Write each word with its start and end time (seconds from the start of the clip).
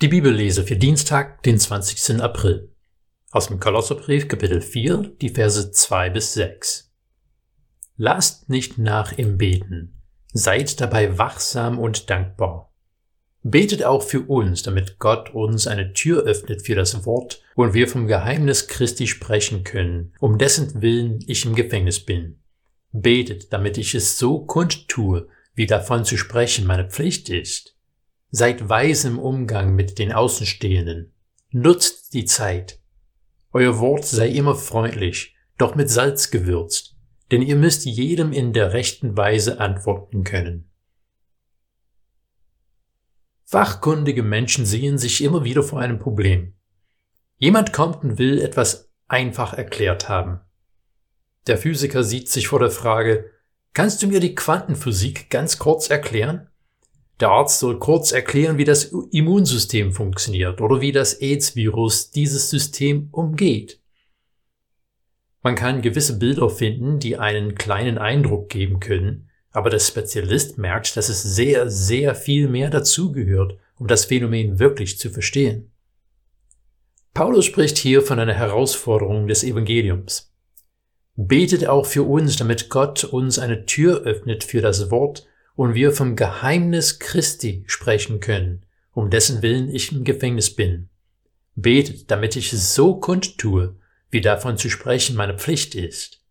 Die 0.00 0.08
Bibellese 0.08 0.64
für 0.64 0.76
Dienstag, 0.76 1.42
den 1.42 1.58
20. 1.58 2.22
April. 2.22 2.72
Aus 3.32 3.48
dem 3.48 3.60
Kolosserbrief 3.60 4.28
Kapitel 4.28 4.62
4, 4.62 5.16
die 5.20 5.28
Verse 5.28 5.72
2 5.72 6.08
bis 6.08 6.32
6. 6.32 6.90
Lasst 7.98 8.48
nicht 8.48 8.78
nach 8.78 9.12
im 9.12 9.36
Beten, 9.36 10.00
seid 10.32 10.80
dabei 10.80 11.18
wachsam 11.18 11.78
und 11.78 12.08
dankbar. 12.08 12.72
Betet 13.42 13.84
auch 13.84 14.02
für 14.02 14.22
uns, 14.22 14.62
damit 14.62 14.98
Gott 14.98 15.34
uns 15.34 15.66
eine 15.66 15.92
Tür 15.92 16.22
öffnet 16.22 16.64
für 16.64 16.76
das 16.76 17.04
Wort 17.04 17.42
und 17.54 17.74
wir 17.74 17.86
vom 17.86 18.06
Geheimnis 18.06 18.68
Christi 18.68 19.06
sprechen 19.06 19.64
können, 19.64 20.14
um 20.18 20.38
dessen 20.38 20.80
Willen 20.80 21.18
ich 21.26 21.44
im 21.44 21.54
Gefängnis 21.54 22.00
bin. 22.00 22.40
Betet, 22.92 23.52
damit 23.52 23.76
ich 23.76 23.94
es 23.94 24.16
so 24.16 24.46
kundtue, 24.46 25.28
wie 25.54 25.66
davon 25.66 26.06
zu 26.06 26.16
sprechen 26.16 26.66
meine 26.66 26.88
Pflicht 26.88 27.28
ist 27.28 27.76
Seid 28.30 28.68
weise 28.68 29.08
im 29.08 29.18
Umgang 29.18 29.74
mit 29.74 29.98
den 29.98 30.12
Außenstehenden. 30.12 31.12
Nutzt 31.50 32.14
die 32.14 32.24
Zeit. 32.24 32.80
Euer 33.52 33.80
Wort 33.80 34.04
sei 34.04 34.28
immer 34.28 34.54
freundlich, 34.54 35.34
doch 35.58 35.74
mit 35.74 35.90
Salz 35.90 36.30
gewürzt, 36.30 36.96
denn 37.32 37.42
ihr 37.42 37.56
müsst 37.56 37.84
jedem 37.84 38.32
in 38.32 38.52
der 38.52 38.72
rechten 38.72 39.16
Weise 39.16 39.58
antworten 39.58 40.22
können. 40.22 40.70
Fachkundige 43.44 44.22
Menschen 44.22 44.64
sehen 44.64 44.96
sich 44.96 45.24
immer 45.24 45.42
wieder 45.42 45.64
vor 45.64 45.80
einem 45.80 45.98
Problem. 45.98 46.54
Jemand 47.36 47.72
kommt 47.72 48.04
und 48.04 48.18
will 48.18 48.40
etwas 48.40 48.92
einfach 49.08 49.54
erklärt 49.54 50.08
haben. 50.08 50.40
Der 51.48 51.58
Physiker 51.58 52.04
sieht 52.04 52.28
sich 52.28 52.46
vor 52.46 52.60
der 52.60 52.70
Frage, 52.70 53.28
kannst 53.72 54.02
du 54.02 54.06
mir 54.06 54.20
die 54.20 54.36
Quantenphysik 54.36 55.30
ganz 55.30 55.58
kurz 55.58 55.90
erklären? 55.90 56.49
Der 57.20 57.28
Arzt 57.28 57.58
soll 57.58 57.78
kurz 57.78 58.12
erklären, 58.12 58.56
wie 58.56 58.64
das 58.64 58.84
Immunsystem 59.12 59.92
funktioniert 59.92 60.62
oder 60.62 60.80
wie 60.80 60.90
das 60.90 61.20
AIDS-Virus 61.20 62.10
dieses 62.10 62.48
System 62.48 63.08
umgeht. 63.12 63.80
Man 65.42 65.54
kann 65.54 65.82
gewisse 65.82 66.18
Bilder 66.18 66.48
finden, 66.48 66.98
die 66.98 67.18
einen 67.18 67.54
kleinen 67.54 67.98
Eindruck 67.98 68.48
geben 68.48 68.80
können, 68.80 69.28
aber 69.50 69.68
der 69.68 69.80
Spezialist 69.80 70.58
merkt, 70.58 70.96
dass 70.96 71.08
es 71.08 71.22
sehr, 71.22 71.68
sehr 71.70 72.14
viel 72.14 72.48
mehr 72.48 72.70
dazugehört, 72.70 73.58
um 73.78 73.86
das 73.86 74.06
Phänomen 74.06 74.58
wirklich 74.58 74.98
zu 74.98 75.10
verstehen. 75.10 75.72
Paulus 77.12 77.44
spricht 77.44 77.76
hier 77.76 78.02
von 78.02 78.18
einer 78.18 78.34
Herausforderung 78.34 79.26
des 79.26 79.42
Evangeliums. 79.42 80.32
Betet 81.16 81.66
auch 81.66 81.84
für 81.84 82.04
uns, 82.04 82.36
damit 82.36 82.70
Gott 82.70 83.04
uns 83.04 83.38
eine 83.38 83.66
Tür 83.66 84.02
öffnet 84.02 84.44
für 84.44 84.62
das 84.62 84.90
Wort 84.90 85.26
und 85.60 85.74
wir 85.74 85.92
vom 85.92 86.16
Geheimnis 86.16 87.00
Christi 87.00 87.64
sprechen 87.66 88.20
können, 88.20 88.64
um 88.94 89.10
dessen 89.10 89.42
Willen 89.42 89.68
ich 89.68 89.92
im 89.92 90.04
Gefängnis 90.04 90.56
bin. 90.56 90.88
Betet, 91.54 92.10
damit 92.10 92.34
ich 92.34 92.54
es 92.54 92.74
so 92.74 92.98
kundtue, 92.98 93.76
wie 94.10 94.22
davon 94.22 94.56
zu 94.56 94.70
sprechen 94.70 95.16
meine 95.16 95.36
Pflicht 95.36 95.74
ist. 95.74 96.24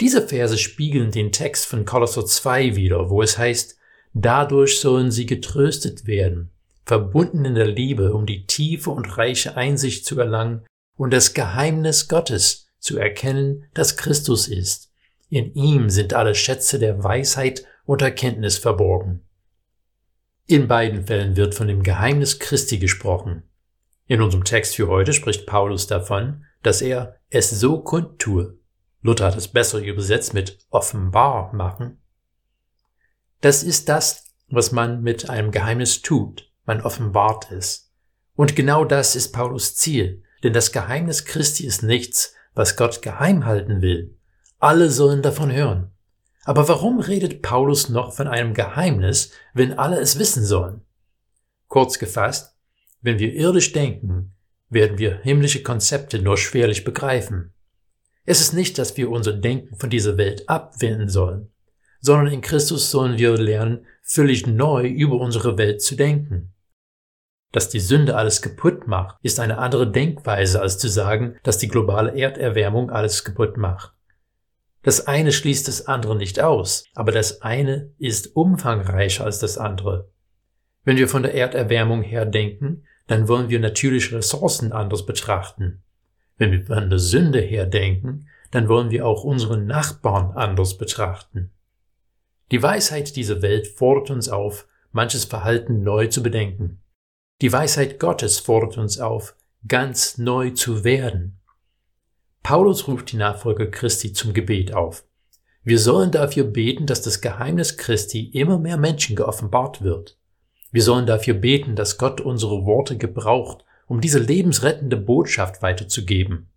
Diese 0.00 0.26
Verse 0.26 0.58
spiegeln 0.58 1.12
den 1.12 1.30
Text 1.30 1.66
von 1.66 1.84
Kolosser 1.84 2.26
2 2.26 2.74
wider, 2.74 3.10
wo 3.10 3.22
es 3.22 3.38
heißt, 3.38 3.78
dadurch 4.12 4.80
sollen 4.80 5.12
sie 5.12 5.26
getröstet 5.26 6.08
werden, 6.08 6.50
verbunden 6.84 7.44
in 7.44 7.54
der 7.54 7.68
Liebe, 7.68 8.12
um 8.12 8.26
die 8.26 8.44
tiefe 8.48 8.90
und 8.90 9.18
reiche 9.18 9.56
Einsicht 9.56 10.04
zu 10.04 10.18
erlangen 10.18 10.66
und 10.96 11.12
das 11.12 11.32
Geheimnis 11.32 12.08
Gottes 12.08 12.72
zu 12.80 12.98
erkennen, 12.98 13.66
das 13.72 13.96
Christus 13.96 14.48
ist. 14.48 14.90
In 15.28 15.54
ihm 15.54 15.90
sind 15.90 16.12
alle 16.12 16.34
Schätze 16.34 16.80
der 16.80 17.04
Weisheit 17.04 17.64
und 17.86 18.02
Erkenntnis 18.02 18.58
verborgen. 18.58 19.22
In 20.46 20.68
beiden 20.68 21.06
Fällen 21.06 21.36
wird 21.36 21.54
von 21.54 21.66
dem 21.66 21.82
Geheimnis 21.82 22.38
Christi 22.38 22.78
gesprochen. 22.78 23.42
In 24.06 24.20
unserem 24.20 24.44
Text 24.44 24.76
für 24.76 24.88
heute 24.88 25.12
spricht 25.12 25.46
Paulus 25.46 25.86
davon, 25.86 26.44
dass 26.62 26.82
er 26.82 27.16
es 27.30 27.50
so 27.50 27.80
kundtue. 27.80 28.58
Luther 29.02 29.26
hat 29.26 29.36
es 29.36 29.48
besser 29.48 29.78
übersetzt 29.78 30.34
mit 30.34 30.58
offenbar 30.70 31.54
machen. 31.54 31.98
Das 33.40 33.62
ist 33.62 33.88
das, 33.88 34.34
was 34.48 34.72
man 34.72 35.02
mit 35.02 35.30
einem 35.30 35.50
Geheimnis 35.50 36.02
tut. 36.02 36.50
Man 36.64 36.80
offenbart 36.80 37.50
es. 37.50 37.92
Und 38.34 38.56
genau 38.56 38.84
das 38.84 39.16
ist 39.16 39.32
Paulus 39.32 39.76
Ziel, 39.76 40.22
denn 40.42 40.52
das 40.52 40.72
Geheimnis 40.72 41.24
Christi 41.24 41.64
ist 41.64 41.82
nichts, 41.82 42.34
was 42.54 42.76
Gott 42.76 43.02
geheim 43.02 43.46
halten 43.46 43.82
will. 43.82 44.16
Alle 44.58 44.90
sollen 44.90 45.22
davon 45.22 45.52
hören. 45.52 45.92
Aber 46.46 46.68
warum 46.68 47.00
redet 47.00 47.42
Paulus 47.42 47.88
noch 47.88 48.12
von 48.12 48.28
einem 48.28 48.54
Geheimnis, 48.54 49.32
wenn 49.52 49.76
alle 49.80 49.98
es 49.98 50.16
wissen 50.16 50.44
sollen? 50.44 50.82
Kurz 51.66 51.98
gefasst, 51.98 52.56
wenn 53.02 53.18
wir 53.18 53.34
irdisch 53.34 53.72
denken, 53.72 54.32
werden 54.68 54.96
wir 54.96 55.18
himmlische 55.18 55.64
Konzepte 55.64 56.20
nur 56.20 56.38
schwerlich 56.38 56.84
begreifen. 56.84 57.52
Es 58.24 58.40
ist 58.40 58.52
nicht, 58.52 58.78
dass 58.78 58.96
wir 58.96 59.10
unser 59.10 59.32
Denken 59.32 59.74
von 59.74 59.90
dieser 59.90 60.18
Welt 60.18 60.48
abwenden 60.48 61.08
sollen, 61.08 61.50
sondern 62.00 62.32
in 62.32 62.42
Christus 62.42 62.92
sollen 62.92 63.18
wir 63.18 63.36
lernen, 63.36 63.84
völlig 64.02 64.46
neu 64.46 64.86
über 64.86 65.16
unsere 65.16 65.58
Welt 65.58 65.82
zu 65.82 65.96
denken. 65.96 66.52
Dass 67.50 67.70
die 67.70 67.80
Sünde 67.80 68.14
alles 68.14 68.40
kaputt 68.40 68.86
macht, 68.86 69.16
ist 69.22 69.40
eine 69.40 69.58
andere 69.58 69.90
Denkweise 69.90 70.60
als 70.60 70.78
zu 70.78 70.88
sagen, 70.88 71.38
dass 71.42 71.58
die 71.58 71.68
globale 71.68 72.16
Erderwärmung 72.16 72.90
alles 72.90 73.24
kaputt 73.24 73.56
macht. 73.56 73.95
Das 74.86 75.08
eine 75.08 75.32
schließt 75.32 75.66
das 75.66 75.88
andere 75.88 76.14
nicht 76.14 76.38
aus, 76.38 76.84
aber 76.94 77.10
das 77.10 77.42
eine 77.42 77.90
ist 77.98 78.36
umfangreicher 78.36 79.24
als 79.24 79.40
das 79.40 79.58
andere. 79.58 80.12
Wenn 80.84 80.96
wir 80.96 81.08
von 81.08 81.24
der 81.24 81.34
Erderwärmung 81.34 82.02
her 82.02 82.24
denken, 82.24 82.84
dann 83.08 83.26
wollen 83.26 83.48
wir 83.48 83.58
natürliche 83.58 84.14
Ressourcen 84.14 84.70
anders 84.70 85.04
betrachten. 85.04 85.82
Wenn 86.36 86.52
wir 86.52 86.64
von 86.66 86.88
der 86.88 87.00
Sünde 87.00 87.40
her 87.40 87.66
denken, 87.66 88.28
dann 88.52 88.68
wollen 88.68 88.92
wir 88.92 89.06
auch 89.06 89.24
unsere 89.24 89.58
Nachbarn 89.58 90.36
anders 90.36 90.78
betrachten. 90.78 91.50
Die 92.52 92.62
Weisheit 92.62 93.16
dieser 93.16 93.42
Welt 93.42 93.66
fordert 93.66 94.10
uns 94.10 94.28
auf, 94.28 94.68
manches 94.92 95.24
Verhalten 95.24 95.82
neu 95.82 96.06
zu 96.06 96.22
bedenken. 96.22 96.80
Die 97.42 97.52
Weisheit 97.52 97.98
Gottes 97.98 98.38
fordert 98.38 98.78
uns 98.78 99.00
auf, 99.00 99.34
ganz 99.66 100.16
neu 100.16 100.50
zu 100.50 100.84
werden. 100.84 101.40
Paulus 102.46 102.86
ruft 102.86 103.10
die 103.10 103.16
Nachfolger 103.16 103.66
Christi 103.66 104.12
zum 104.12 104.32
Gebet 104.32 104.72
auf. 104.72 105.04
Wir 105.64 105.80
sollen 105.80 106.12
dafür 106.12 106.44
beten, 106.44 106.86
dass 106.86 107.02
das 107.02 107.20
Geheimnis 107.20 107.76
Christi 107.76 108.28
immer 108.28 108.56
mehr 108.60 108.76
Menschen 108.76 109.16
geoffenbart 109.16 109.82
wird. 109.82 110.16
Wir 110.70 110.82
sollen 110.84 111.06
dafür 111.06 111.34
beten, 111.34 111.74
dass 111.74 111.98
Gott 111.98 112.20
unsere 112.20 112.64
Worte 112.64 112.98
gebraucht, 112.98 113.64
um 113.88 114.00
diese 114.00 114.20
lebensrettende 114.20 114.96
Botschaft 114.96 115.60
weiterzugeben. 115.60 116.52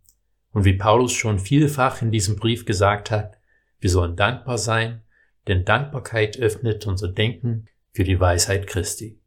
Und 0.51 0.63
wie 0.63 0.78
Paulus 0.78 1.11
schon 1.11 1.39
vielfach 1.39 2.03
in 2.03 2.11
diesem 2.11 2.35
Brief 2.35 2.67
gesagt 2.67 3.09
hat, 3.09 3.39
wir 3.79 3.89
sollen 3.89 4.16
dankbar 4.16 4.59
sein, 4.59 5.01
denn 5.47 5.66
Dankbarkeit 5.66 6.38
öffnet 6.38 6.85
unser 6.85 7.07
Denken 7.07 7.66
für 7.94 8.03
die 8.03 8.19
Weisheit 8.19 8.67
Christi. 8.67 9.19